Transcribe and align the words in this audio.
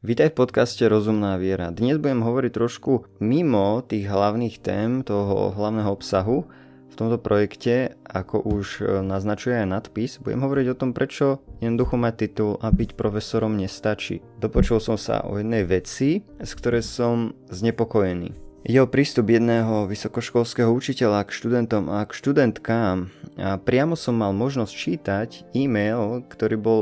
Vítaj 0.00 0.32
v 0.32 0.48
podcaste 0.48 0.80
Rozumná 0.88 1.36
viera. 1.36 1.68
Dnes 1.68 2.00
budem 2.00 2.24
hovoriť 2.24 2.56
trošku 2.56 3.20
mimo 3.20 3.84
tých 3.84 4.08
hlavných 4.08 4.56
tém 4.64 5.04
toho 5.04 5.52
hlavného 5.52 5.92
obsahu 5.92 6.48
v 6.88 6.94
tomto 6.96 7.20
projekte, 7.20 8.00
ako 8.08 8.40
už 8.40 8.80
e, 8.80 9.04
naznačuje 9.04 9.60
aj 9.60 9.68
nadpis. 9.68 10.16
Budem 10.24 10.40
hovoriť 10.40 10.66
o 10.72 10.78
tom, 10.80 10.96
prečo 10.96 11.44
jednoducho 11.60 12.00
mať 12.00 12.14
titul 12.16 12.56
a 12.64 12.72
byť 12.72 12.96
profesorom 12.96 13.60
nestačí. 13.60 14.24
Dopočul 14.40 14.80
som 14.80 14.96
sa 14.96 15.20
o 15.20 15.36
jednej 15.36 15.68
veci, 15.68 16.24
z 16.24 16.52
ktorej 16.56 16.80
som 16.80 17.36
znepokojený. 17.52 18.32
Je 18.64 18.80
o 18.80 18.88
prístup 18.88 19.28
jedného 19.28 19.84
vysokoškolského 19.84 20.72
učiteľa 20.72 21.28
k 21.28 21.36
študentom 21.36 21.92
a 21.92 22.08
k 22.08 22.16
študentkám. 22.16 23.12
A 23.36 23.60
priamo 23.60 24.00
som 24.00 24.16
mal 24.16 24.32
možnosť 24.32 24.72
čítať 24.72 25.28
e-mail, 25.52 26.24
ktorý 26.24 26.56
bol 26.56 26.80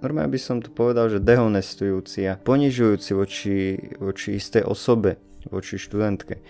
normálne 0.00 0.32
by 0.32 0.40
som 0.40 0.58
to 0.60 0.72
povedal, 0.72 1.08
že 1.12 1.22
dehonestujúci 1.22 2.26
a 2.28 2.40
ponižujúci 2.40 3.10
voči, 3.16 3.56
voči 4.00 4.36
istej 4.40 4.64
osobe, 4.64 5.20
voči 5.48 5.76
študentke. 5.76 6.40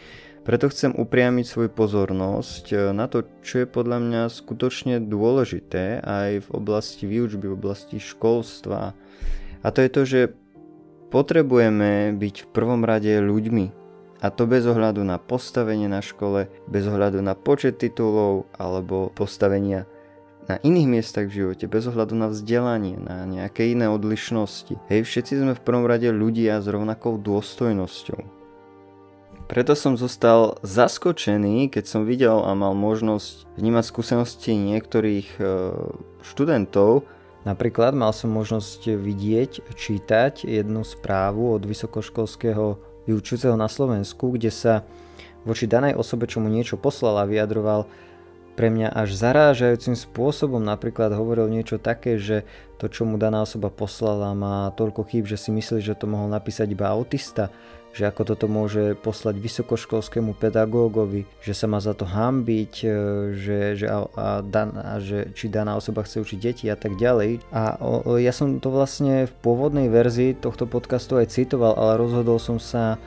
Preto 0.40 0.72
chcem 0.72 0.96
upriamiť 0.96 1.44
svoju 1.44 1.70
pozornosť 1.70 2.64
eh, 2.72 2.78
na 2.96 3.06
to, 3.06 3.28
čo 3.44 3.62
je 3.62 3.66
podľa 3.68 3.98
mňa 4.00 4.22
skutočne 4.32 5.04
dôležité 5.04 6.00
aj 6.00 6.48
v 6.48 6.48
oblasti 6.56 7.04
výučby, 7.04 7.50
v 7.52 7.58
oblasti 7.60 8.00
školstva. 8.00 8.96
A 9.60 9.68
to 9.68 9.78
je 9.84 9.90
to, 9.92 10.02
že 10.08 10.20
potrebujeme 11.12 12.16
byť 12.16 12.34
v 12.46 12.50
prvom 12.54 12.86
rade 12.88 13.12
ľuďmi. 13.20 13.76
A 14.20 14.28
to 14.28 14.44
bez 14.44 14.68
ohľadu 14.68 15.00
na 15.00 15.16
postavenie 15.16 15.88
na 15.88 16.04
škole, 16.04 16.48
bez 16.68 16.84
ohľadu 16.84 17.24
na 17.24 17.32
počet 17.32 17.80
titulov 17.80 18.48
alebo 18.56 19.08
postavenia 19.16 19.88
na 20.50 20.56
iných 20.66 20.88
miestach 20.90 21.30
v 21.30 21.46
živote, 21.46 21.70
bez 21.70 21.86
ohľadu 21.86 22.18
na 22.18 22.26
vzdelanie, 22.26 22.98
na 22.98 23.22
nejaké 23.22 23.70
iné 23.70 23.86
odlišnosti. 23.86 24.74
Hej, 24.90 25.06
všetci 25.06 25.32
sme 25.38 25.54
v 25.54 25.62
prvom 25.62 25.86
rade 25.86 26.10
ľudia 26.10 26.58
s 26.58 26.66
rovnakou 26.66 27.22
dôstojnosťou. 27.22 28.42
Preto 29.46 29.74
som 29.74 29.94
zostal 29.94 30.58
zaskočený, 30.62 31.70
keď 31.70 31.84
som 31.86 32.02
videl 32.06 32.38
a 32.42 32.54
mal 32.54 32.74
možnosť 32.74 33.50
vnímať 33.58 33.84
skúsenosti 33.86 34.54
niektorých 34.54 35.28
e, 35.38 35.42
študentov. 36.22 37.02
Napríklad 37.42 37.94
mal 37.98 38.14
som 38.14 38.30
možnosť 38.30 38.94
vidieť, 38.94 39.74
čítať 39.74 40.46
jednu 40.46 40.86
správu 40.86 41.50
od 41.58 41.66
vysokoškolského 41.66 42.78
vyučujúceho 43.10 43.58
na 43.58 43.66
Slovensku, 43.66 44.38
kde 44.38 44.54
sa 44.54 44.86
voči 45.42 45.66
danej 45.66 45.98
osobe, 45.98 46.30
čo 46.30 46.38
mu 46.38 46.46
niečo 46.46 46.78
poslal 46.78 47.18
a 47.18 47.26
vyjadroval 47.26 47.90
pre 48.60 48.68
mňa 48.68 48.92
až 48.92 49.16
zarážajúcim 49.16 49.96
spôsobom 49.96 50.60
napríklad 50.60 51.16
hovoril 51.16 51.48
niečo 51.48 51.80
také, 51.80 52.20
že 52.20 52.44
to, 52.76 52.92
čo 52.92 53.08
mu 53.08 53.16
daná 53.16 53.40
osoba 53.40 53.72
poslala, 53.72 54.36
má 54.36 54.68
toľko 54.76 55.08
chýb, 55.08 55.24
že 55.24 55.40
si 55.40 55.48
myslí, 55.48 55.80
že 55.80 55.96
to 55.96 56.04
mohol 56.04 56.28
napísať 56.28 56.68
iba 56.68 56.92
autista, 56.92 57.48
že 57.96 58.04
ako 58.04 58.20
toto 58.28 58.52
môže 58.52 59.00
poslať 59.00 59.40
vysokoškolskému 59.40 60.36
pedagógovi, 60.36 61.24
že 61.40 61.56
sa 61.56 61.72
má 61.72 61.80
za 61.80 61.96
to 61.96 62.04
hambiť, 62.04 62.84
e, 62.84 62.88
že, 63.32 63.58
že, 63.80 63.86
a, 63.88 64.04
a, 64.12 64.28
dan, 64.44 64.76
a 64.76 65.00
že 65.00 65.32
či 65.32 65.48
daná 65.48 65.80
osoba 65.80 66.04
chce 66.04 66.20
učiť 66.20 66.38
deti 66.44 66.68
a 66.68 66.76
tak 66.76 67.00
ďalej. 67.00 67.40
A 67.56 67.80
o, 67.80 68.04
o, 68.04 68.20
ja 68.20 68.36
som 68.36 68.60
to 68.60 68.68
vlastne 68.68 69.24
v 69.24 69.32
pôvodnej 69.40 69.88
verzii 69.88 70.36
tohto 70.36 70.68
podcastu 70.68 71.16
aj 71.16 71.32
citoval, 71.32 71.80
ale 71.80 71.96
rozhodol 71.96 72.36
som 72.36 72.60
sa 72.60 73.00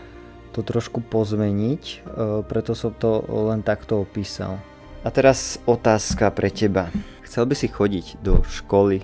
to 0.50 0.66
trošku 0.66 1.06
pozmeniť, 1.06 1.84
e, 1.86 1.96
preto 2.42 2.74
som 2.74 2.90
to 2.90 3.22
len 3.30 3.62
takto 3.62 4.02
opísal. 4.02 4.58
A 5.04 5.12
teraz 5.12 5.60
otázka 5.68 6.32
pre 6.32 6.48
teba. 6.48 6.88
Chcel 7.28 7.44
by 7.44 7.56
si 7.60 7.68
chodiť 7.68 8.24
do 8.24 8.40
školy, 8.48 9.04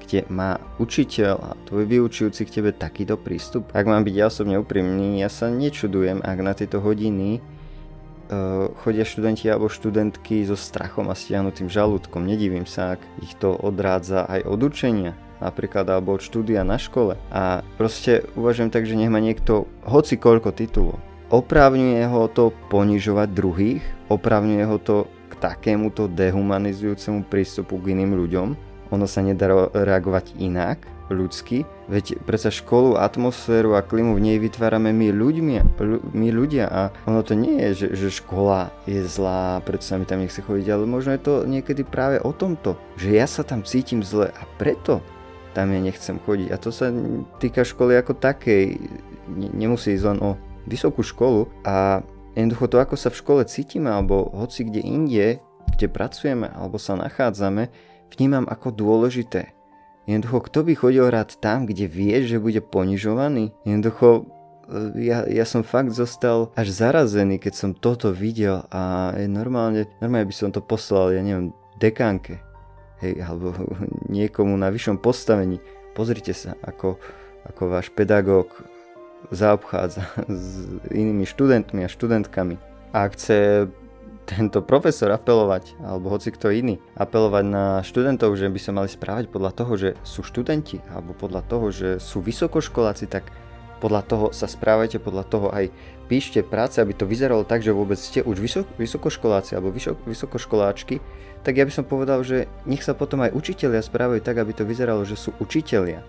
kde 0.00 0.24
má 0.32 0.56
učiteľ 0.80 1.34
a 1.36 1.50
tvoj 1.68 1.84
vyučujúci 1.84 2.48
k 2.48 2.54
tebe 2.60 2.70
takýto 2.72 3.20
prístup? 3.20 3.68
Ak 3.76 3.84
mám 3.84 4.00
byť 4.00 4.14
ja 4.16 4.32
osobne 4.32 4.56
úprimný, 4.56 5.20
ja 5.20 5.28
sa 5.28 5.52
nečudujem, 5.52 6.24
ak 6.24 6.38
na 6.40 6.56
tieto 6.56 6.80
hodiny 6.80 7.44
uh, 7.44 8.72
chodia 8.80 9.04
študenti 9.04 9.44
alebo 9.52 9.68
študentky 9.68 10.40
so 10.48 10.56
strachom 10.56 11.12
a 11.12 11.18
stiahnutým 11.18 11.68
žalúdkom. 11.68 12.24
Nedivím 12.24 12.64
sa, 12.64 12.96
ak 12.96 13.04
ich 13.20 13.36
to 13.36 13.52
odrádza 13.52 14.24
aj 14.24 14.40
od 14.48 14.60
učenia 14.64 15.12
napríklad 15.36 15.84
alebo 15.84 16.16
od 16.16 16.24
štúdia 16.24 16.64
na 16.64 16.80
škole. 16.80 17.20
A 17.28 17.60
proste 17.76 18.24
uvažujem 18.40 18.72
tak, 18.72 18.88
že 18.88 18.96
nech 18.96 19.12
má 19.12 19.20
niekto 19.20 19.68
hoci 19.84 20.16
koľko 20.16 20.56
titulov. 20.56 20.96
Oprávňuje 21.28 22.06
ho 22.06 22.24
to 22.30 22.54
ponižovať 22.70 23.28
druhých, 23.34 23.84
oprávňuje 24.08 24.64
ho 24.64 24.78
to 24.78 24.96
takémuto 25.38 26.08
dehumanizujúcemu 26.10 27.26
prístupu 27.28 27.78
k 27.80 27.92
iným 27.96 28.16
ľuďom. 28.16 28.48
Ono 28.94 29.06
sa 29.10 29.20
nedá 29.20 29.50
reagovať 29.74 30.38
inak, 30.38 30.96
ľudsky, 31.10 31.62
veď 31.86 32.18
predsa 32.26 32.50
školu, 32.50 32.98
atmosféru 32.98 33.78
a 33.78 33.82
klimu 33.82 34.18
v 34.18 34.24
nej 34.30 34.38
vytvárame 34.42 34.90
my, 34.90 35.14
ľuďmi, 35.14 35.54
my 36.14 36.28
ľudia 36.34 36.66
a 36.66 36.80
ono 37.06 37.22
to 37.22 37.38
nie 37.38 37.62
je, 37.70 37.86
že, 37.86 37.88
že 37.94 38.18
škola 38.22 38.74
je 38.90 39.06
zlá, 39.06 39.62
preto 39.62 39.86
sa 39.86 39.98
mi 39.98 40.06
tam 40.06 40.22
nechce 40.22 40.42
chodiť, 40.42 40.66
ale 40.66 40.84
možno 40.86 41.14
je 41.14 41.22
to 41.22 41.34
niekedy 41.46 41.86
práve 41.86 42.18
o 42.18 42.34
tomto, 42.34 42.74
že 42.98 43.14
ja 43.14 43.26
sa 43.30 43.46
tam 43.46 43.62
cítim 43.62 44.02
zle 44.02 44.34
a 44.34 44.42
preto 44.58 44.98
tam 45.54 45.72
ja 45.72 45.80
nechcem 45.80 46.18
chodiť. 46.20 46.48
A 46.52 46.60
to 46.60 46.74
sa 46.74 46.90
týka 47.38 47.62
školy 47.62 47.96
ako 47.96 48.18
takej, 48.18 48.76
nemusí 49.30 49.94
ísť 49.94 50.06
len 50.10 50.18
o 50.20 50.30
vysokú 50.66 51.06
školu 51.06 51.46
a 51.62 52.02
Jednoducho 52.36 52.68
to, 52.68 52.76
ako 52.76 53.00
sa 53.00 53.08
v 53.08 53.18
škole 53.18 53.42
cítime, 53.48 53.88
alebo 53.88 54.28
hoci 54.36 54.68
kde 54.68 54.84
inde, 54.84 55.40
kde 55.72 55.88
pracujeme, 55.88 56.52
alebo 56.52 56.76
sa 56.76 56.92
nachádzame, 56.92 57.72
vnímam 58.12 58.44
ako 58.44 58.76
dôležité. 58.76 59.56
Jednoducho, 60.06 60.46
kto 60.46 60.58
by 60.62 60.72
chodil 60.76 61.04
rád 61.08 61.34
tam, 61.40 61.66
kde 61.66 61.88
vie, 61.90 62.22
že 62.28 62.38
bude 62.38 62.62
ponižovaný? 62.62 63.50
Jednoducho, 63.66 64.28
e, 64.70 65.02
ja, 65.08 65.26
ja 65.26 65.42
som 65.48 65.66
fakt 65.66 65.90
zostal 65.96 66.54
až 66.54 66.70
zarazený, 66.70 67.42
keď 67.42 67.54
som 67.56 67.70
toto 67.74 68.14
videl 68.14 68.62
a 68.70 69.10
normálne, 69.26 69.88
normálne 69.98 70.30
by 70.30 70.36
som 70.36 70.54
to 70.54 70.62
poslal, 70.62 71.10
ja 71.10 71.24
neviem, 71.24 71.50
dekánke, 71.82 72.38
hej, 73.02 73.18
alebo 73.18 73.56
niekomu 74.12 74.54
na 74.54 74.70
vyššom 74.70 75.00
postavení. 75.02 75.58
Pozrite 75.96 76.36
sa, 76.36 76.54
ako, 76.62 77.00
ako 77.48 77.62
váš 77.72 77.88
pedagóg 77.90 78.52
zaobchádza 79.30 80.06
s 80.30 80.66
inými 80.90 81.26
študentmi 81.26 81.84
a 81.84 81.88
študentkami. 81.90 82.56
A 82.94 83.10
chce 83.12 83.68
tento 84.26 84.58
profesor 84.58 85.14
apelovať, 85.14 85.78
alebo 85.78 86.10
hoci 86.10 86.34
kto 86.34 86.50
iný, 86.50 86.82
apelovať 86.98 87.44
na 87.46 87.64
študentov, 87.86 88.34
že 88.34 88.50
by 88.50 88.58
sa 88.58 88.74
mali 88.74 88.90
správať 88.90 89.30
podľa 89.30 89.52
toho, 89.54 89.72
že 89.78 89.90
sú 90.02 90.26
študenti, 90.26 90.82
alebo 90.90 91.14
podľa 91.14 91.46
toho, 91.46 91.70
že 91.70 92.02
sú 92.02 92.18
vysokoškoláci, 92.20 93.06
tak 93.06 93.30
podľa 93.78 94.02
toho 94.02 94.26
sa 94.34 94.50
správajte, 94.50 94.98
podľa 94.98 95.24
toho 95.30 95.48
aj 95.54 95.70
píšte 96.10 96.42
práce, 96.42 96.82
aby 96.82 96.96
to 96.96 97.06
vyzeralo 97.06 97.46
tak, 97.46 97.62
že 97.62 97.74
vôbec 97.74 97.98
ste 97.98 98.24
už 98.24 98.38
vysok, 98.40 98.66
vysokoškoláci 98.80 99.54
alebo 99.54 99.70
vysok, 99.70 100.00
vysokoškoláčky, 100.06 100.98
tak 101.46 101.62
ja 101.62 101.64
by 101.66 101.72
som 101.74 101.86
povedal, 101.86 102.26
že 102.26 102.50
nech 102.66 102.82
sa 102.82 102.96
potom 102.96 103.22
aj 103.22 103.36
učitelia 103.36 103.78
správajú 103.78 104.18
tak, 104.24 104.42
aby 104.42 104.50
to 104.50 104.66
vyzeralo, 104.66 105.06
že 105.06 105.14
sú 105.14 105.30
učitelia. 105.38 106.02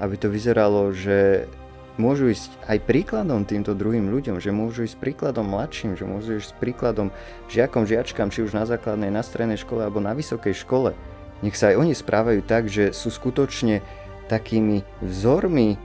Aby 0.00 0.16
to 0.16 0.30
vyzeralo, 0.30 0.94
že 0.94 1.50
môžu 1.98 2.30
ísť 2.30 2.54
aj 2.70 2.78
príkladom 2.86 3.44
týmto 3.44 3.74
druhým 3.74 4.08
ľuďom, 4.08 4.38
že 4.38 4.54
môžu 4.54 4.86
ísť 4.86 4.96
príkladom 5.02 5.50
mladším, 5.50 5.98
že 5.98 6.06
môžu 6.06 6.38
ísť 6.38 6.56
príkladom 6.56 7.12
žiakom, 7.50 7.84
žiačkám, 7.84 8.30
či 8.30 8.46
už 8.46 8.54
na 8.54 8.64
základnej, 8.64 9.10
na 9.10 9.20
strednej 9.20 9.58
škole 9.58 9.84
alebo 9.84 9.98
na 9.98 10.14
vysokej 10.14 10.54
škole. 10.54 10.94
Nech 11.42 11.58
sa 11.58 11.74
aj 11.74 11.78
oni 11.78 11.92
správajú 11.94 12.40
tak, 12.46 12.66
že 12.66 12.90
sú 12.94 13.10
skutočne 13.10 13.82
takými 14.26 14.82
vzormi, 15.02 15.78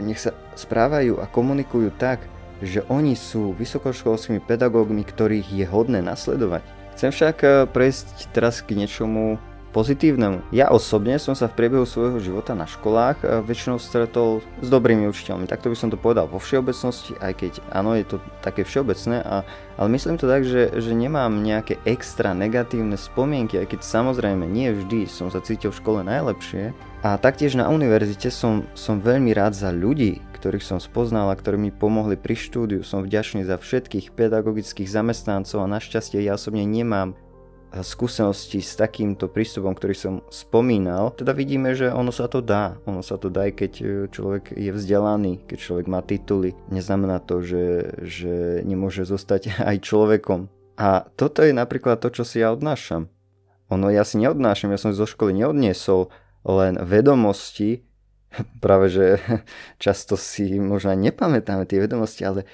nech 0.00 0.20
sa 0.20 0.36
správajú 0.56 1.20
a 1.20 1.28
komunikujú 1.28 1.92
tak, 1.96 2.20
že 2.64 2.84
oni 2.88 3.16
sú 3.16 3.52
vysokoškolskými 3.56 4.40
pedagógmi, 4.40 5.04
ktorých 5.04 5.52
je 5.52 5.66
hodné 5.68 6.00
nasledovať. 6.00 6.64
Chcem 6.96 7.12
však 7.12 7.36
eh, 7.44 7.50
prejsť 7.68 8.32
teraz 8.32 8.64
k 8.64 8.72
niečomu 8.72 9.36
pozitívnemu. 9.74 10.42
Ja 10.52 10.70
osobne 10.70 11.18
som 11.18 11.34
sa 11.34 11.50
v 11.50 11.56
priebehu 11.58 11.84
svojho 11.84 12.18
života 12.22 12.52
na 12.54 12.66
školách 12.68 13.22
eh, 13.22 13.40
väčšinou 13.42 13.80
stretol 13.80 14.40
s 14.62 14.68
dobrými 14.68 15.06
učiteľmi. 15.10 15.48
Takto 15.48 15.70
by 15.72 15.76
som 15.76 15.88
to 15.88 15.98
povedal 15.98 16.30
vo 16.30 16.42
všeobecnosti, 16.42 17.18
aj 17.18 17.32
keď 17.38 17.52
áno, 17.72 17.94
je 17.98 18.06
to 18.06 18.16
také 18.40 18.62
všeobecné, 18.62 19.22
a, 19.22 19.42
ale 19.76 19.88
myslím 19.92 20.16
to 20.16 20.26
tak, 20.30 20.46
že, 20.46 20.72
že 20.76 20.92
nemám 20.94 21.42
nejaké 21.42 21.80
extra 21.84 22.32
negatívne 22.32 22.96
spomienky, 22.96 23.60
aj 23.60 23.76
keď 23.76 23.80
samozrejme 23.82 24.44
nie 24.48 24.72
vždy 24.72 25.08
som 25.10 25.28
sa 25.28 25.42
cítil 25.42 25.72
v 25.72 25.80
škole 25.80 26.00
najlepšie. 26.06 26.72
A 27.06 27.14
taktiež 27.20 27.54
na 27.54 27.70
univerzite 27.70 28.34
som, 28.34 28.66
som 28.74 28.98
veľmi 28.98 29.30
rád 29.30 29.54
za 29.54 29.70
ľudí, 29.70 30.18
ktorých 30.36 30.64
som 30.64 30.78
spoznal 30.82 31.30
a 31.30 31.38
ktorí 31.38 31.58
mi 31.58 31.70
pomohli 31.70 32.18
pri 32.18 32.34
štúdiu. 32.34 32.82
Som 32.82 33.06
vďačný 33.06 33.46
za 33.46 33.58
všetkých 33.58 34.10
pedagogických 34.14 34.90
zamestnancov 34.90 35.62
a 35.62 35.70
našťastie 35.70 36.22
ja 36.22 36.34
osobne 36.34 36.66
nemám 36.66 37.14
skúsenosti 37.82 38.62
s 38.62 38.78
takýmto 38.78 39.26
prístupom, 39.26 39.74
ktorý 39.74 39.94
som 39.96 40.14
spomínal, 40.28 41.12
teda 41.16 41.34
vidíme, 41.34 41.74
že 41.74 41.90
ono 41.90 42.14
sa 42.14 42.28
to 42.28 42.44
dá. 42.44 42.78
Ono 42.86 43.00
sa 43.00 43.16
to 43.16 43.28
dá, 43.28 43.48
aj 43.48 43.54
keď 43.56 43.72
e, 43.80 43.86
človek 44.12 44.54
je 44.54 44.70
vzdelaný, 44.70 45.42
keď 45.48 45.58
človek 45.58 45.86
má 45.90 46.00
tituly. 46.04 46.54
Neznamená 46.68 47.20
to, 47.24 47.42
že, 47.42 47.96
že 48.04 48.62
nemôže 48.62 49.02
zostať 49.08 49.56
aj 49.70 49.76
človekom. 49.82 50.52
A 50.76 51.08
toto 51.16 51.40
je 51.40 51.56
napríklad 51.56 51.98
to, 51.98 52.12
čo 52.12 52.22
si 52.22 52.44
ja 52.44 52.52
odnášam. 52.52 53.08
Ono 53.72 53.90
ja 53.90 54.06
si 54.06 54.20
neodnášam, 54.22 54.70
ja 54.70 54.78
som 54.78 54.94
zo 54.94 55.08
školy 55.08 55.34
neodniesol 55.34 56.12
len 56.46 56.78
vedomosti, 56.78 57.82
práve 58.64 58.92
že 58.92 59.06
často 59.82 60.14
si 60.14 60.60
možno 60.60 60.94
nepamätáme 60.94 61.66
tie 61.66 61.82
vedomosti, 61.82 62.22
ale 62.22 62.46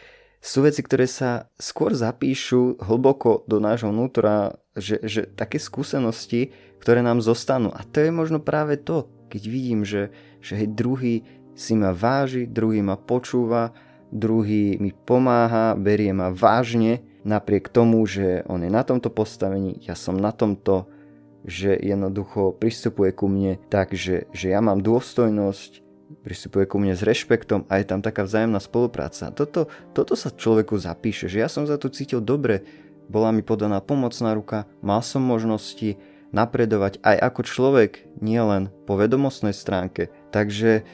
sú 0.43 0.67
veci, 0.67 0.83
ktoré 0.83 1.07
sa 1.07 1.47
skôr 1.55 1.95
zapíšu 1.95 2.83
hlboko 2.83 3.47
do 3.47 3.63
nášho 3.63 3.95
vnútra, 3.95 4.59
že, 4.75 4.99
že 5.07 5.31
také 5.31 5.63
skúsenosti, 5.63 6.51
ktoré 6.83 6.99
nám 6.99 7.23
zostanú. 7.23 7.71
A 7.71 7.87
to 7.87 8.03
je 8.03 8.11
možno 8.11 8.43
práve 8.43 8.75
to, 8.75 9.07
keď 9.31 9.43
vidím, 9.47 9.87
že, 9.87 10.11
že 10.43 10.59
hej, 10.59 10.75
druhý 10.75 11.15
si 11.55 11.79
ma 11.79 11.95
váži, 11.95 12.51
druhý 12.51 12.83
ma 12.83 12.99
počúva, 12.99 13.71
druhý 14.11 14.83
mi 14.83 14.91
pomáha, 14.91 15.79
berie 15.79 16.11
ma 16.11 16.35
vážne, 16.35 17.07
napriek 17.23 17.71
tomu, 17.71 18.03
že 18.03 18.43
on 18.51 18.67
je 18.67 18.71
na 18.73 18.83
tomto 18.83 19.15
postavení, 19.15 19.79
ja 19.87 19.95
som 19.95 20.19
na 20.19 20.35
tomto, 20.35 20.91
že 21.47 21.75
jednoducho 21.79 22.59
pristupuje 22.59 23.15
ku 23.15 23.31
mne 23.31 23.63
tak, 23.71 23.95
že, 23.95 24.27
že 24.35 24.51
ja 24.51 24.59
mám 24.59 24.83
dôstojnosť, 24.83 25.82
pristupuje 26.21 26.69
ku 26.69 26.77
mne 26.77 26.93
s 26.93 27.01
rešpektom 27.01 27.65
a 27.73 27.81
je 27.81 27.87
tam 27.89 28.05
taká 28.05 28.29
vzájomná 28.29 28.61
spolupráca. 28.61 29.33
Toto, 29.33 29.73
toto 29.97 30.13
sa 30.13 30.29
človeku 30.29 30.77
zapíše, 30.77 31.33
že 31.33 31.41
ja 31.41 31.49
som 31.49 31.65
za 31.65 31.81
to 31.81 31.89
cítil 31.89 32.21
dobre, 32.21 32.63
bola 33.09 33.33
mi 33.33 33.41
podaná 33.41 33.81
pomocná 33.81 34.37
ruka, 34.37 34.69
mal 34.85 35.01
som 35.01 35.25
možnosti 35.25 35.97
napredovať 36.33 37.01
aj 37.05 37.17
ako 37.33 37.41
človek, 37.45 37.93
nielen 38.21 38.73
po 38.89 38.97
vedomostnej 38.97 39.53
stránke. 39.53 40.09
Takže 40.33 40.85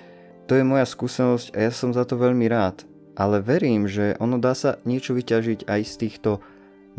to 0.50 0.58
je 0.58 0.64
moja 0.66 0.86
skúsenosť 0.86 1.54
a 1.54 1.58
ja 1.66 1.70
som 1.70 1.94
za 1.94 2.02
to 2.06 2.18
veľmi 2.18 2.46
rád 2.50 2.88
ale 3.18 3.42
verím, 3.42 3.90
že 3.90 4.14
ono 4.22 4.38
dá 4.38 4.54
sa 4.54 4.78
niečo 4.86 5.12
vyťažiť 5.18 5.66
aj 5.66 5.80
z 5.82 5.94
týchto 6.06 6.30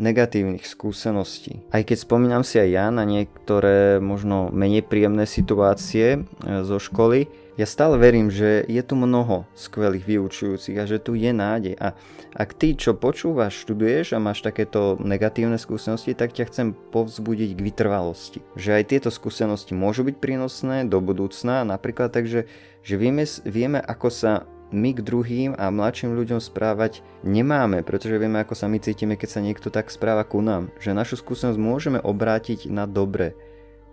negatívnych 0.00 0.64
skúseností. 0.64 1.60
Aj 1.68 1.84
keď 1.84 1.98
spomínam 2.00 2.42
si 2.42 2.56
aj 2.56 2.68
ja 2.72 2.86
na 2.88 3.04
niektoré 3.04 4.00
možno 4.00 4.48
menej 4.48 4.82
príjemné 4.82 5.28
situácie 5.28 6.16
e, 6.16 6.20
zo 6.64 6.80
školy, 6.80 7.28
ja 7.60 7.68
stále 7.68 8.00
verím, 8.00 8.32
že 8.32 8.64
je 8.64 8.80
tu 8.80 8.96
mnoho 8.96 9.44
skvelých 9.52 10.08
vyučujúcich 10.08 10.80
a 10.80 10.88
že 10.88 10.96
tu 10.96 11.12
je 11.12 11.28
nádej. 11.28 11.76
A 11.76 11.92
ak 12.32 12.56
ty, 12.56 12.72
čo 12.72 12.96
počúvaš, 12.96 13.68
študuješ 13.68 14.16
a 14.16 14.22
máš 14.22 14.40
takéto 14.40 14.96
negatívne 14.96 15.60
skúsenosti, 15.60 16.16
tak 16.16 16.32
ťa 16.32 16.48
chcem 16.48 16.66
povzbudiť 16.72 17.52
k 17.52 17.60
vytrvalosti. 17.60 18.40
Že 18.56 18.80
aj 18.80 18.84
tieto 18.88 19.10
skúsenosti 19.12 19.76
môžu 19.76 20.08
byť 20.08 20.16
prínosné 20.16 20.88
do 20.88 21.04
budúcna, 21.04 21.68
napríklad 21.68 22.08
takže, 22.08 22.48
že 22.80 22.94
vieme, 22.96 23.28
vieme 23.44 23.76
ako 23.76 24.08
sa 24.08 24.48
my 24.70 24.90
k 24.94 25.02
druhým 25.02 25.50
a 25.58 25.70
mladším 25.70 26.14
ľuďom 26.14 26.38
správať 26.38 27.02
nemáme, 27.26 27.82
pretože 27.82 28.18
vieme, 28.18 28.38
ako 28.38 28.54
sa 28.54 28.70
my 28.70 28.78
cítime, 28.78 29.18
keď 29.18 29.28
sa 29.28 29.40
niekto 29.42 29.68
tak 29.68 29.90
správa 29.90 30.22
ku 30.22 30.38
nám. 30.40 30.70
Že 30.78 30.94
našu 30.94 31.14
skúsenosť 31.18 31.58
môžeme 31.58 31.98
obrátiť 31.98 32.70
na 32.70 32.86
dobre. 32.86 33.34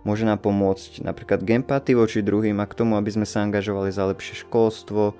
Môže 0.06 0.24
nám 0.24 0.40
pomôcť 0.40 1.02
napríklad 1.02 1.42
k 1.42 1.58
empatii 1.58 1.98
voči 1.98 2.22
druhým 2.22 2.62
a 2.62 2.66
k 2.70 2.78
tomu, 2.78 2.94
aby 2.94 3.10
sme 3.10 3.26
sa 3.26 3.42
angažovali 3.42 3.90
za 3.90 4.06
lepšie 4.08 4.46
školstvo, 4.46 5.12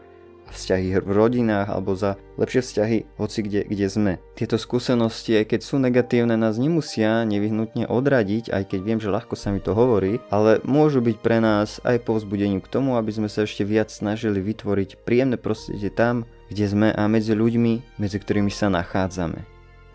vzťahy 0.53 1.01
v 1.01 1.11
rodinách 1.11 1.69
alebo 1.69 1.95
za 1.95 2.17
lepšie 2.37 2.61
vzťahy 2.65 2.99
hoci 3.19 3.39
kde, 3.45 3.61
kde 3.67 3.87
sme. 3.87 4.13
Tieto 4.39 4.57
skúsenosti, 4.57 5.39
aj 5.39 5.55
keď 5.55 5.61
sú 5.61 5.77
negatívne, 5.83 6.35
nás 6.39 6.57
nemusia 6.57 7.27
nevyhnutne 7.27 7.87
odradiť, 7.91 8.51
aj 8.53 8.63
keď 8.75 8.81
viem, 8.85 8.99
že 9.01 9.13
ľahko 9.13 9.35
sa 9.35 9.51
mi 9.51 9.61
to 9.61 9.75
hovorí, 9.75 10.23
ale 10.33 10.63
môžu 10.65 11.03
byť 11.05 11.17
pre 11.21 11.39
nás 11.43 11.83
aj 11.83 12.05
povzbudením 12.07 12.63
k 12.63 12.71
tomu, 12.71 12.97
aby 12.97 13.11
sme 13.13 13.29
sa 13.29 13.45
ešte 13.45 13.67
viac 13.67 13.91
snažili 13.91 14.39
vytvoriť 14.41 15.03
príjemné 15.03 15.37
prostredie 15.37 15.91
tam, 15.91 16.25
kde 16.49 16.65
sme 16.65 16.89
a 16.93 17.03
medzi 17.07 17.37
ľuďmi, 17.37 18.01
medzi 18.01 18.17
ktorými 18.17 18.53
sa 18.53 18.73
nachádzame. 18.73 19.45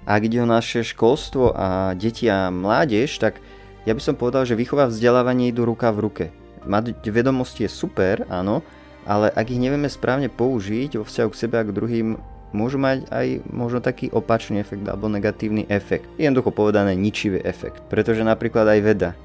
Ak 0.03 0.21
ide 0.27 0.43
o 0.43 0.47
naše 0.47 0.83
školstvo 0.83 1.55
a 1.55 1.95
deti 1.95 2.27
a 2.27 2.51
mládež, 2.51 3.15
tak 3.23 3.39
ja 3.87 3.95
by 3.95 4.01
som 4.03 4.19
povedal, 4.19 4.43
že 4.43 4.59
výchova 4.59 4.87
a 4.87 4.91
vzdelávanie 4.91 5.51
idú 5.51 5.63
ruka 5.63 5.91
v 5.95 6.03
ruke. 6.03 6.25
Mať 6.63 7.03
vedomosti 7.07 7.67
je 7.67 7.71
super, 7.71 8.23
áno, 8.27 8.63
ale 9.03 9.31
ak 9.31 9.51
ich 9.51 9.59
nevieme 9.59 9.91
správne 9.91 10.31
použiť 10.31 10.99
vo 10.99 11.05
vzťahu 11.05 11.29
k 11.31 11.39
sebe 11.39 11.55
a 11.59 11.67
k 11.67 11.75
druhým, 11.75 12.07
môžu 12.53 12.77
mať 12.77 13.09
aj 13.09 13.27
možno 13.49 13.81
taký 13.81 14.07
opačný 14.13 14.61
efekt 14.61 14.85
alebo 14.85 15.09
negatívny 15.09 15.67
efekt. 15.67 16.07
Jednoducho 16.15 16.53
povedané 16.53 16.93
ničivý 16.93 17.41
efekt. 17.41 17.81
Pretože 17.89 18.21
napríklad 18.21 18.69
aj 18.69 18.79
veda 18.79 19.11
e, 19.11 19.17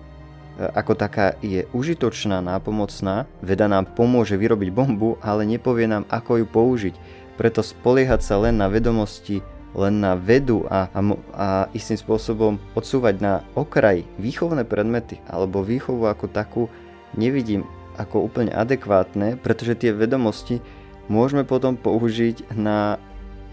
ako 0.73 0.97
taká 0.97 1.37
je 1.45 1.69
užitočná, 1.77 2.41
nápomocná. 2.41 3.29
Veda 3.45 3.69
nám 3.69 3.93
pomôže 3.95 4.35
vyrobiť 4.35 4.73
bombu, 4.73 5.21
ale 5.21 5.45
nepovie 5.45 5.87
nám, 5.87 6.09
ako 6.09 6.43
ju 6.43 6.47
použiť. 6.49 6.95
Preto 7.39 7.63
spoliehať 7.63 8.25
sa 8.25 8.41
len 8.43 8.59
na 8.59 8.67
vedomosti, 8.67 9.45
len 9.77 10.01
na 10.01 10.19
vedu 10.19 10.67
a, 10.67 10.91
a, 10.91 11.01
a 11.37 11.49
istým 11.77 12.01
spôsobom 12.01 12.57
odsúvať 12.75 13.15
na 13.21 13.47
okraj 13.55 14.03
výchovné 14.19 14.65
predmety 14.65 15.21
alebo 15.29 15.63
výchovu 15.63 16.09
ako 16.09 16.27
takú 16.33 16.63
nevidím 17.15 17.63
ako 17.99 18.31
úplne 18.31 18.55
adekvátne, 18.55 19.37
pretože 19.43 19.75
tie 19.75 19.91
vedomosti 19.91 20.63
môžeme 21.11 21.43
potom 21.43 21.75
použiť 21.75 22.55
na 22.55 23.03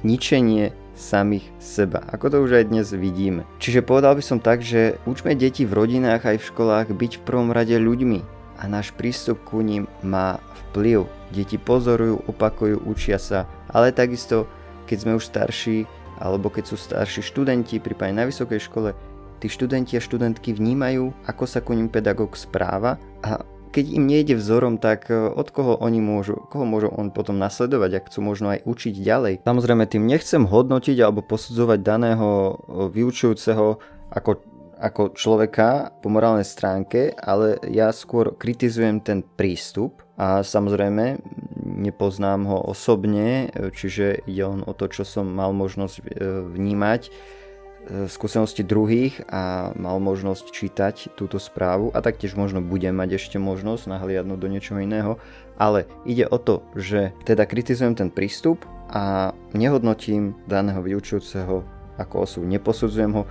ničenie 0.06 0.71
samých 0.95 1.44
seba, 1.59 2.00
ako 2.07 2.25
to 2.31 2.38
už 2.47 2.51
aj 2.62 2.65
dnes 2.71 2.88
vidíme. 2.95 3.44
Čiže 3.59 3.83
povedal 3.83 4.15
by 4.15 4.24
som 4.24 4.39
tak, 4.39 4.63
že 4.63 4.95
učme 5.03 5.36
deti 5.36 5.68
v 5.68 5.75
rodinách 5.75 6.24
aj 6.24 6.38
v 6.39 6.47
školách 6.56 6.88
byť 6.95 7.12
v 7.19 7.25
prvom 7.27 7.51
rade 7.51 7.75
ľuďmi 7.75 8.19
a 8.62 8.63
náš 8.71 8.95
prístup 8.95 9.44
ku 9.44 9.59
ním 9.59 9.92
má 10.00 10.39
vplyv. 10.71 11.03
Deti 11.36 11.59
pozorujú, 11.59 12.24
opakujú, 12.31 12.88
učia 12.88 13.19
sa, 13.19 13.44
ale 13.68 13.92
takisto, 13.92 14.47
keď 14.88 14.97
sme 15.03 15.18
už 15.19 15.27
starší, 15.27 15.83
alebo 16.15 16.47
keď 16.47 16.63
sú 16.71 16.80
starší 16.80 17.27
študenti, 17.27 17.83
prípadne 17.83 18.24
na 18.24 18.30
vysokej 18.30 18.63
škole, 18.63 18.95
tí 19.44 19.51
študenti 19.51 20.00
a 20.00 20.01
študentky 20.01 20.56
vnímajú, 20.56 21.12
ako 21.27 21.44
sa 21.44 21.59
ku 21.59 21.75
ním 21.75 21.92
pedagóg 21.92 22.39
správa 22.39 22.95
a 23.19 23.44
keď 23.75 23.92
im 23.92 24.07
nejde 24.07 24.39
vzorom, 24.39 24.80
tak 24.80 25.12
e, 25.12 25.19
od 25.19 25.51
koho 25.51 25.75
oni 25.75 26.00
môžu, 26.00 26.39
koho 26.48 26.63
môžu 26.63 26.88
on 26.95 27.12
potom 27.12 27.36
nasledovať, 27.36 28.00
ak 28.00 28.07
chcú 28.07 28.24
možno 28.24 28.56
aj 28.56 28.63
učiť 28.63 28.95
ďalej. 29.04 29.33
Samozrejme 29.44 29.83
tým 29.83 30.07
nechcem 30.07 30.48
hodnotiť 30.48 30.95
alebo 31.04 31.19
posudzovať 31.19 31.83
daného 31.83 32.30
e, 32.31 32.54
vyučujúceho 32.95 33.75
ako, 34.16 34.31
ako 34.80 35.01
človeka 35.12 35.92
po 36.00 36.07
morálnej 36.07 36.48
stránke, 36.48 37.12
ale 37.19 37.60
ja 37.68 37.92
skôr 37.92 38.31
kritizujem 38.39 39.04
ten 39.04 39.19
prístup 39.19 40.00
a 40.16 40.39
samozrejme 40.39 41.19
nepoznám 41.68 42.48
ho 42.48 42.71
osobne, 42.71 43.51
e, 43.51 43.75
čiže 43.75 44.24
ide 44.24 44.48
on 44.48 44.63
o 44.63 44.71
to, 44.71 44.88
čo 44.88 45.04
som 45.04 45.28
mal 45.28 45.51
možnosť 45.51 46.00
vnímať 46.56 47.12
skúsenosti 48.10 48.66
druhých 48.66 49.22
a 49.30 49.70
mal 49.78 50.02
možnosť 50.02 50.46
čítať 50.50 50.96
túto 51.14 51.38
správu 51.38 51.94
a 51.94 52.02
taktiež 52.02 52.34
možno 52.34 52.62
budem 52.62 52.98
mať 52.98 53.22
ešte 53.22 53.38
možnosť 53.38 53.90
nahliadnúť 53.90 54.40
do 54.42 54.50
niečoho 54.50 54.82
iného, 54.82 55.22
ale 55.56 55.86
ide 56.04 56.26
o 56.26 56.42
to, 56.42 56.66
že 56.74 57.14
teda 57.24 57.46
kritizujem 57.46 57.94
ten 57.94 58.10
prístup 58.10 58.66
a 58.90 59.33
nehodnotím 59.54 60.33
daného 60.50 60.81
vyučujúceho 60.81 61.66
ako 61.95 62.16
osobu, 62.28 62.45
neposudzujem 62.50 63.12
ho, 63.16 63.24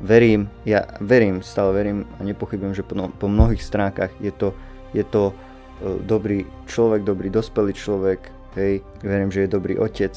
verím, 0.00 0.48
ja 0.62 0.86
verím, 1.02 1.42
stále 1.42 1.74
verím 1.74 2.06
a 2.16 2.24
nepochybujem, 2.24 2.74
že 2.74 2.86
po, 2.86 3.28
mnohých 3.28 3.60
stránkach 3.60 4.14
je 4.22 4.32
to, 4.32 4.54
je 4.94 5.04
to 5.04 5.30
e, 5.30 5.34
dobrý 6.06 6.46
človek, 6.70 7.04
dobrý 7.04 7.28
dospelý 7.28 7.74
človek, 7.74 8.20
hej, 8.56 8.80
verím, 9.04 9.28
že 9.28 9.44
je 9.44 9.54
dobrý 9.54 9.76
otec, 9.76 10.14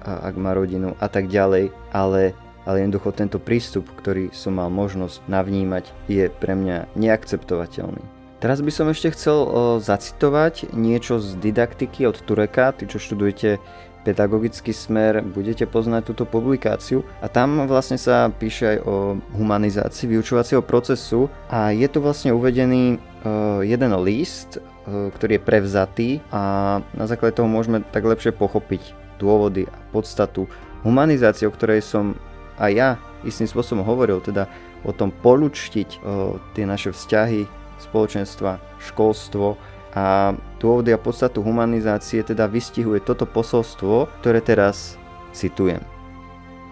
ak 0.00 0.34
má 0.40 0.56
rodinu 0.56 0.96
a 0.96 1.12
tak 1.12 1.28
ďalej, 1.28 1.68
ale 1.92 2.32
ale 2.70 2.86
jednoducho 2.86 3.10
tento 3.10 3.42
prístup, 3.42 3.90
ktorý 3.98 4.30
som 4.30 4.62
mal 4.62 4.70
možnosť 4.70 5.26
navnímať, 5.26 5.90
je 6.06 6.30
pre 6.30 6.54
mňa 6.54 6.94
neakceptovateľný. 6.94 7.98
Teraz 8.38 8.62
by 8.62 8.72
som 8.72 8.88
ešte 8.88 9.12
chcel 9.12 9.36
o, 9.36 9.46
zacitovať 9.82 10.72
niečo 10.72 11.20
z 11.20 11.36
didaktiky 11.36 12.08
od 12.08 12.16
Tureka, 12.24 12.72
tí 12.72 12.88
čo 12.88 12.96
študujete 12.96 13.60
pedagogický 14.00 14.72
smer, 14.72 15.20
budete 15.20 15.68
poznať 15.68 16.08
túto 16.08 16.24
publikáciu. 16.24 17.04
A 17.20 17.28
tam 17.28 17.68
vlastne 17.68 18.00
sa 18.00 18.32
píše 18.32 18.64
aj 18.64 18.78
o 18.88 18.94
humanizácii 19.36 20.08
vyučovacieho 20.08 20.64
procesu. 20.64 21.28
A 21.52 21.76
je 21.76 21.84
tu 21.84 22.00
vlastne 22.00 22.32
uvedený 22.32 22.96
uh, 22.96 23.60
jeden 23.60 23.92
list, 24.00 24.56
uh, 24.56 25.12
ktorý 25.12 25.36
je 25.36 25.44
prevzatý. 25.44 26.08
A 26.32 26.80
na 26.96 27.04
základe 27.04 27.36
toho 27.36 27.48
môžeme 27.50 27.84
tak 27.92 28.08
lepšie 28.08 28.32
pochopiť 28.32 28.96
dôvody 29.20 29.68
a 29.68 29.76
podstatu 29.92 30.48
humanizácie, 30.80 31.44
o 31.44 31.52
ktorej 31.52 31.84
som 31.84 32.16
a 32.60 32.68
ja 32.68 33.00
istým 33.24 33.48
spôsobom 33.48 33.80
hovoril 33.82 34.20
teda 34.20 34.44
o 34.84 34.92
tom 34.92 35.08
polučtiť 35.08 35.88
o, 36.00 36.36
tie 36.52 36.68
naše 36.68 36.92
vzťahy, 36.92 37.48
spoločenstva, 37.80 38.60
školstvo 38.84 39.56
a 39.96 40.36
dôvody 40.60 40.92
a 40.94 41.00
podstatu 41.00 41.40
humanizácie 41.40 42.22
teda 42.22 42.46
vystihuje 42.46 43.00
toto 43.00 43.24
posolstvo, 43.24 44.06
ktoré 44.20 44.44
teraz 44.44 45.00
citujem. 45.32 45.80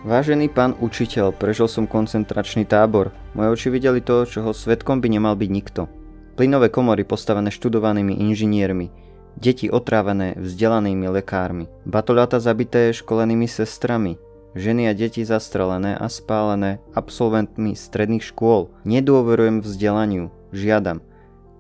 Vážený 0.06 0.54
pán 0.54 0.78
učiteľ, 0.78 1.34
prežil 1.34 1.66
som 1.66 1.90
koncentračný 1.90 2.62
tábor. 2.62 3.10
Moje 3.34 3.48
oči 3.50 3.68
videli 3.74 3.98
to, 3.98 4.22
čoho 4.22 4.54
svetkom 4.54 5.02
by 5.02 5.10
nemal 5.10 5.34
byť 5.34 5.50
nikto. 5.50 5.90
Plynové 6.38 6.70
komory 6.70 7.02
postavené 7.02 7.50
študovanými 7.50 8.14
inžiniermi, 8.14 8.94
deti 9.34 9.66
otrávené 9.66 10.38
vzdelanými 10.38 11.10
lekármi, 11.10 11.66
batoľata 11.82 12.38
zabité 12.38 12.94
školenými 12.94 13.50
sestrami, 13.50 14.22
ženy 14.56 14.88
a 14.88 14.92
deti 14.96 15.24
zastrelené 15.24 15.96
a 15.96 16.06
spálené 16.08 16.80
absolventmi 16.94 17.76
stredných 17.76 18.24
škôl. 18.24 18.72
Nedôverujem 18.88 19.60
vzdelaniu, 19.60 20.32
žiadam. 20.54 21.04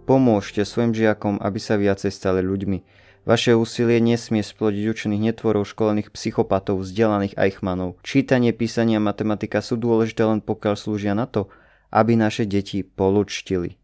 Pomôžte 0.08 0.64
svojim 0.64 0.96
žiakom, 0.96 1.36
aby 1.42 1.60
sa 1.60 1.76
viacej 1.76 2.08
stali 2.08 2.40
ľuďmi. 2.40 2.78
Vaše 3.28 3.52
úsilie 3.52 4.00
nesmie 4.00 4.40
splodiť 4.40 4.84
učených 4.88 5.36
netvorov, 5.36 5.68
školených 5.68 6.08
psychopatov, 6.16 6.80
vzdelaných 6.80 7.36
ajchmanov. 7.36 8.00
Čítanie, 8.00 8.56
písanie 8.56 8.96
a 8.96 9.04
matematika 9.04 9.60
sú 9.60 9.76
dôležité 9.76 10.24
len 10.24 10.40
pokiaľ 10.40 10.74
slúžia 10.80 11.12
na 11.12 11.28
to, 11.28 11.52
aby 11.92 12.16
naše 12.16 12.48
deti 12.48 12.80
polučtili. 12.80 13.76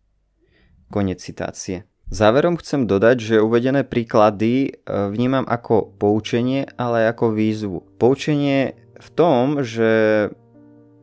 Konec 0.88 1.20
citácie. 1.20 1.84
Záverom 2.08 2.60
chcem 2.60 2.84
dodať, 2.84 3.16
že 3.20 3.44
uvedené 3.44 3.84
príklady 3.84 4.52
e, 4.68 4.70
vnímam 5.12 5.48
ako 5.48 5.92
poučenie, 5.96 6.68
ale 6.76 7.04
aj 7.04 7.16
ako 7.16 7.26
výzvu. 7.32 7.78
Poučenie 7.96 8.76
v 9.04 9.08
tom, 9.12 9.60
že 9.60 9.92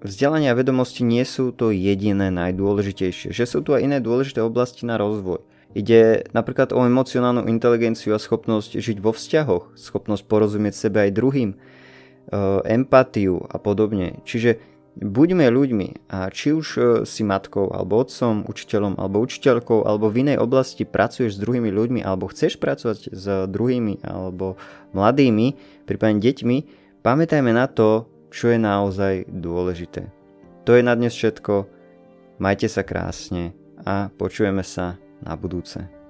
vzdelanie 0.01 0.49
a 0.49 0.57
vedomosti 0.57 1.05
nie 1.05 1.21
sú 1.21 1.53
to 1.53 1.69
jediné 1.69 2.33
najdôležitejšie, 2.33 3.29
že 3.29 3.45
sú 3.45 3.61
tu 3.61 3.77
aj 3.77 3.85
iné 3.85 3.97
dôležité 4.01 4.41
oblasti 4.41 4.89
na 4.89 4.97
rozvoj. 4.97 5.45
Ide 5.71 6.27
napríklad 6.35 6.75
o 6.75 6.83
emocionálnu 6.83 7.47
inteligenciu 7.47 8.11
a 8.11 8.19
schopnosť 8.19 8.81
žiť 8.81 8.97
vo 8.99 9.15
vzťahoch, 9.15 9.77
schopnosť 9.79 10.23
porozumieť 10.27 10.75
sebe 10.75 11.07
aj 11.07 11.15
druhým, 11.15 11.49
e, 11.53 11.57
empatiu 12.67 13.39
a 13.47 13.55
podobne. 13.55 14.19
Čiže 14.27 14.59
buďme 14.99 15.47
ľuďmi 15.47 16.11
a 16.11 16.27
či 16.27 16.51
už 16.51 16.67
e, 16.75 16.81
si 17.07 17.23
matkou 17.23 17.71
alebo 17.71 18.03
otcom, 18.03 18.43
učiteľom 18.43 18.99
alebo 18.99 19.23
učiteľkou 19.23 19.87
alebo 19.87 20.11
v 20.11 20.27
inej 20.27 20.43
oblasti 20.43 20.83
pracuješ 20.83 21.39
s 21.39 21.41
druhými 21.41 21.71
ľuďmi 21.71 22.03
alebo 22.03 22.27
chceš 22.27 22.59
pracovať 22.59 23.15
s 23.15 23.25
druhými 23.47 24.03
alebo 24.03 24.59
mladými, 24.91 25.55
prípadne 25.87 26.19
deťmi, 26.19 26.80
pamätajme 27.01 27.51
na 27.53 27.65
to, 27.65 28.05
čo 28.31 28.53
je 28.53 28.57
naozaj 28.61 29.27
dôležité. 29.27 30.07
To 30.65 30.77
je 30.77 30.85
na 30.85 30.93
dnes 30.93 31.11
všetko. 31.11 31.65
Majte 32.37 32.69
sa 32.69 32.85
krásne 32.85 33.53
a 33.85 34.09
počujeme 34.13 34.61
sa 34.61 34.97
na 35.21 35.33
budúce. 35.37 36.00